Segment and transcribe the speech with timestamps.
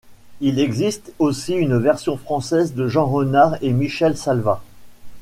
[0.39, 4.63] Il existe aussi une version française de Jean Renard et Michel Salva.